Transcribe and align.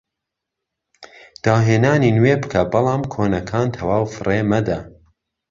داهێنانی 1.43 2.15
نوێ 2.17 2.35
بکە 2.41 2.61
بەڵام 2.71 3.01
کۆنەکان 3.13 3.67
تەواو 3.75 4.05
فڕێ 4.13 4.39
مەدە 4.51 4.79